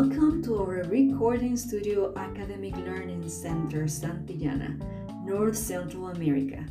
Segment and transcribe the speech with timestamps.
[0.00, 4.80] Welcome to our recording studio Academic Learning Center Santillana,
[5.26, 6.64] North Central America,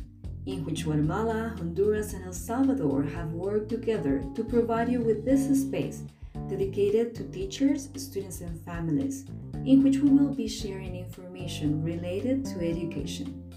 [0.46, 5.46] in which Guatemala, Honduras, and El Salvador have worked together to provide you with this
[5.62, 6.02] space
[6.48, 9.26] dedicated to teachers, students, and families,
[9.64, 13.48] in which we will be sharing information related to education.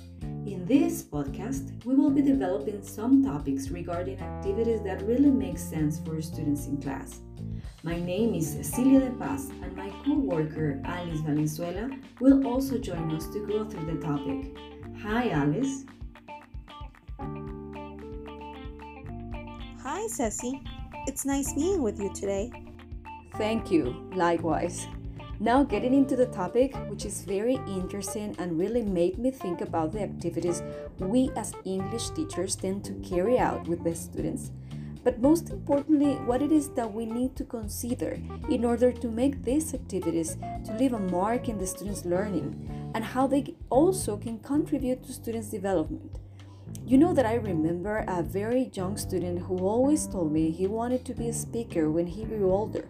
[0.46, 6.02] In this podcast, we will be developing some topics regarding activities that really make sense
[6.02, 7.22] for students in class.
[7.82, 13.16] My name is Cecilia de Paz, and my co worker Alice Valenzuela will also join
[13.16, 14.54] us to go through the topic.
[15.02, 15.86] Hi, Alice.
[19.82, 20.62] Hi, Ceci.
[21.08, 22.52] It's nice being with you today.
[23.38, 24.88] Thank you, likewise.
[25.44, 29.92] Now, getting into the topic, which is very interesting and really made me think about
[29.92, 30.64] the activities
[31.00, 34.52] we as English teachers tend to carry out with the students
[35.04, 38.20] but most importantly, what it is that we need to consider
[38.50, 43.04] in order to make these activities to leave a mark in the students' learning and
[43.04, 46.20] how they also can contribute to students' development.
[46.86, 51.04] You know that I remember a very young student who always told me he wanted
[51.06, 52.88] to be a speaker when he grew older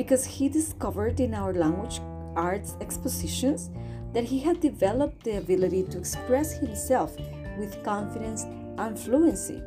[0.00, 2.00] because he discovered in our language
[2.34, 3.68] arts expositions
[4.14, 7.14] that he had developed the ability to express himself
[7.58, 8.44] with confidence
[8.78, 9.62] and fluency.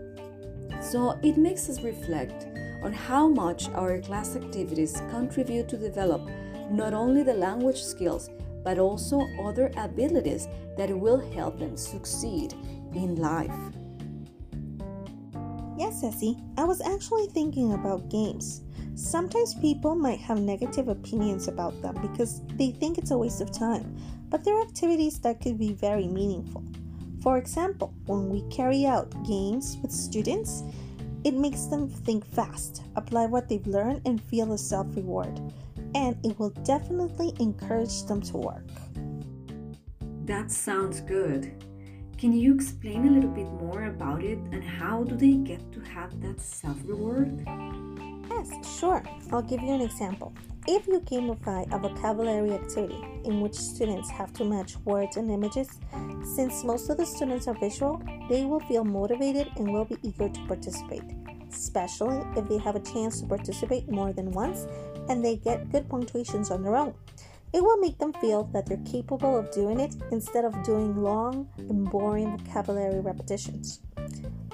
[0.81, 2.47] So it makes us reflect
[2.81, 6.27] on how much our class activities contribute to develop
[6.71, 8.31] not only the language skills
[8.63, 10.47] but also other abilities
[10.79, 12.53] that will help them succeed
[12.95, 13.59] in life.
[15.77, 18.63] Yes, Ceci, I was actually thinking about games.
[18.95, 23.51] Sometimes people might have negative opinions about them because they think it's a waste of
[23.51, 23.97] time,
[24.29, 26.63] but there are activities that could be very meaningful.
[27.23, 30.63] For example, when we carry out games with students,
[31.23, 35.39] it makes them think fast, apply what they've learned, and feel a self reward.
[35.95, 38.67] And it will definitely encourage them to work.
[40.25, 41.63] That sounds good.
[42.17, 45.79] Can you explain a little bit more about it and how do they get to
[45.81, 47.43] have that self reward?
[48.29, 49.03] Yes, sure.
[49.31, 50.33] I'll give you an example.
[50.67, 55.67] If you gamify a vocabulary activity in which students have to match words and images,
[56.35, 60.29] since most of the students are visual, they will feel motivated and will be eager
[60.29, 61.03] to participate,
[61.51, 64.67] especially if they have a chance to participate more than once
[65.09, 66.93] and they get good punctuations on their own.
[67.53, 71.47] It will make them feel that they're capable of doing it instead of doing long
[71.57, 73.81] and boring vocabulary repetitions.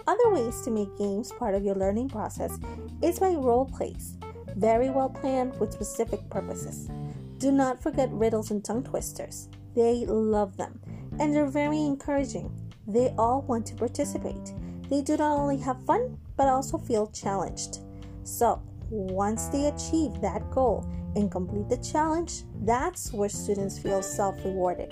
[0.10, 2.58] Other ways to make games part of your learning process
[3.04, 4.18] is by role plays
[4.56, 6.90] very well planned with specific purposes.
[7.38, 9.50] Do not forget riddles and tongue twisters.
[9.76, 10.82] They love them
[11.20, 12.50] and they're very encouraging.
[12.88, 14.52] They all want to participate.
[14.90, 17.82] They do not only have fun but also feel challenged.
[18.24, 24.44] So, once they achieve that goal and complete the challenge, that's where students feel self
[24.44, 24.92] rewarded.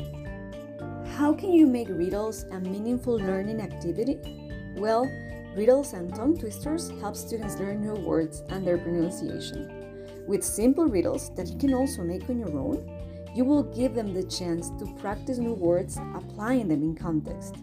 [1.18, 4.47] How can you make riddles a meaningful learning activity?
[4.78, 5.10] Well,
[5.58, 10.06] Riddles and tongue twisters help students learn new words and their pronunciation.
[10.28, 12.88] With simple riddles that you can also make on your own,
[13.34, 17.56] you will give them the chance to practice new words, applying them in context.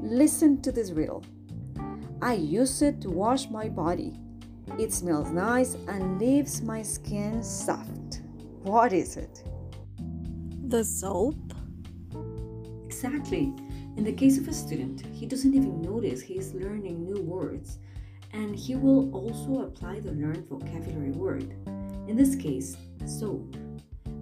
[0.00, 1.24] Listen to this riddle
[2.20, 4.18] I use it to wash my body.
[4.76, 8.22] It smells nice and leaves my skin soft.
[8.64, 9.44] What is it?
[10.66, 11.36] The soap?
[12.84, 13.54] Exactly.
[13.96, 17.78] In the case of a student, he doesn't even notice he is learning new words,
[18.32, 21.54] and he will also apply the learned vocabulary word.
[22.08, 23.56] In this case, soap.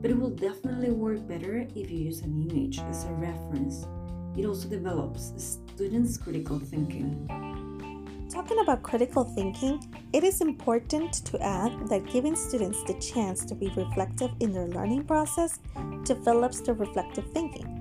[0.02, 3.86] But it will definitely work better if you use an image as a reference.
[4.36, 7.26] It also develops the students' critical thinking.
[8.30, 13.54] Talking about critical thinking, it is important to add that giving students the chance to
[13.54, 15.60] be reflective in their learning process
[16.04, 17.71] develops their reflective thinking.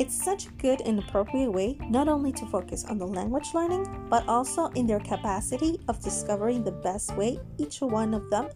[0.00, 3.86] It's such a good and appropriate way not only to focus on the language learning,
[4.08, 8.48] but also in their capacity of discovering the best way each one of them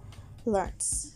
[0.46, 1.14] learns.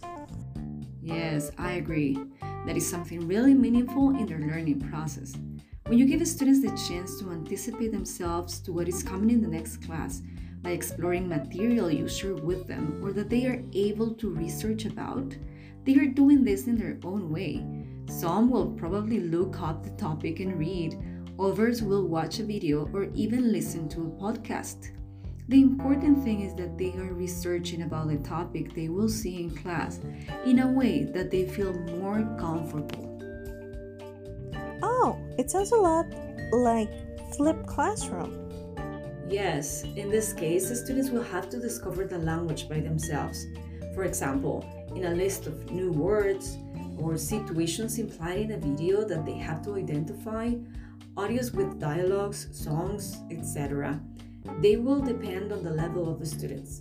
[1.01, 2.19] Yes, I agree.
[2.67, 5.35] That is something really meaningful in their learning process.
[5.87, 9.49] When you give students the chance to anticipate themselves to what is coming in the
[9.49, 10.21] next class
[10.61, 15.35] by exploring material you share with them or that they are able to research about,
[15.87, 17.65] they are doing this in their own way
[18.09, 20.99] some will probably look up the topic and read,
[21.39, 24.91] others will watch a video or even listen to a podcast.
[25.49, 29.51] The important thing is that they are researching about the topic they will see in
[29.51, 30.01] class
[30.45, 33.19] in a way that they feel more comfortable.
[34.83, 36.07] Oh, it sounds a lot
[36.53, 36.91] like
[37.37, 38.45] flipped classroom.
[39.29, 43.47] Yes, in this case, the students will have to discover the language by themselves.
[43.95, 44.65] For example,
[44.97, 46.57] in a list of new words
[47.01, 50.55] or situations implied in a video that they have to identify,
[51.17, 54.01] audios with dialogues, songs, etc.
[54.61, 56.81] They will depend on the level of the students.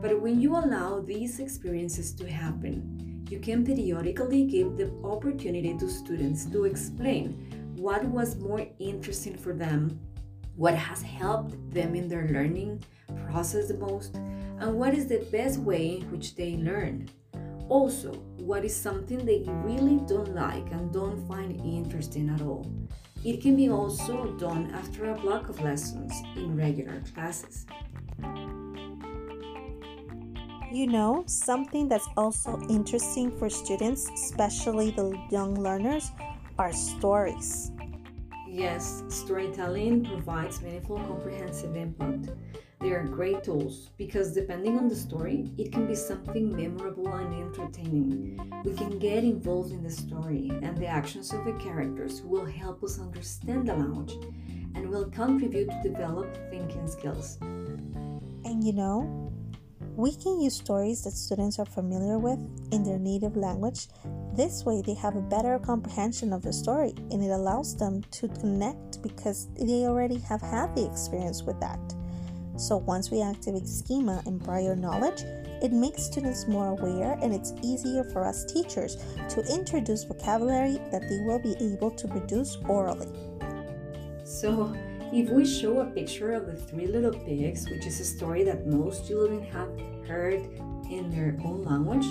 [0.00, 5.88] But when you allow these experiences to happen, you can periodically give the opportunity to
[5.88, 9.98] students to explain what was more interesting for them,
[10.56, 12.82] what has helped them in their learning
[13.30, 17.08] process the most, and what is the best way in which they learn.
[17.68, 22.66] Also, what is something that you really don't like and don't find interesting at all.
[23.24, 27.66] It can be also done after a block of lessons in regular classes.
[30.70, 36.10] You know, something that's also interesting for students, especially the young learners,
[36.58, 37.72] are stories.
[38.46, 42.34] Yes, storytelling provides meaningful, comprehensive input.
[42.80, 47.34] They are great tools because depending on the story, it can be something memorable and
[47.34, 48.38] entertaining.
[48.64, 52.84] We can get involved in the story and the actions of the characters will help
[52.84, 54.12] us understand the language
[54.76, 57.38] and will contribute to develop thinking skills.
[57.40, 59.32] And you know,
[59.96, 62.38] we can use stories that students are familiar with
[62.70, 63.88] in their native language.
[64.36, 68.28] This way, they have a better comprehension of the story and it allows them to
[68.28, 71.97] connect because they already have had the experience with that.
[72.58, 75.22] So once we activate schema and prior knowledge,
[75.62, 78.96] it makes students more aware and it's easier for us teachers
[79.28, 83.06] to introduce vocabulary that they will be able to produce orally.
[84.24, 84.74] So,
[85.12, 88.66] if we show a picture of the Three Little Pigs, which is a story that
[88.66, 89.70] most children have
[90.06, 90.42] heard
[90.90, 92.06] in their own language,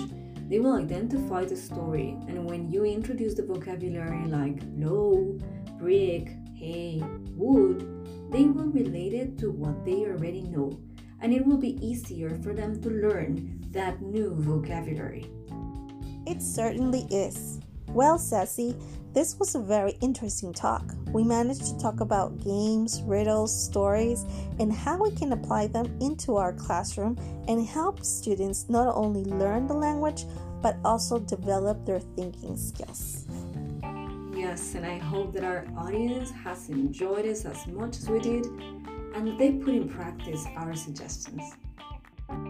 [0.48, 2.16] they will identify the story.
[2.26, 5.38] And when you introduce the vocabulary like blow,
[5.78, 7.02] brick, hay,
[7.36, 7.97] wood,
[8.30, 10.78] they will relate it to what they already know,
[11.20, 15.30] and it will be easier for them to learn that new vocabulary.
[16.26, 17.60] It certainly is.
[17.88, 18.76] Well, Ceci,
[19.14, 20.84] this was a very interesting talk.
[21.12, 24.26] We managed to talk about games, riddles, stories,
[24.58, 27.16] and how we can apply them into our classroom
[27.48, 30.24] and help students not only learn the language
[30.60, 33.27] but also develop their thinking skills.
[34.48, 38.46] Yes, and I hope that our audience has enjoyed us as much as we did
[38.46, 41.42] and they put in practice our suggestions.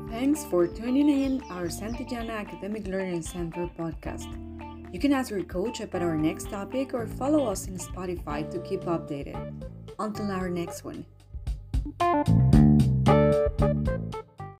[0.08, 4.30] Thanks for tuning in our Santillana Academic Learning Center podcast.
[4.94, 8.60] You can ask your coach about our next topic or follow us in Spotify to
[8.60, 9.36] keep updated.
[9.98, 11.04] Until our next one.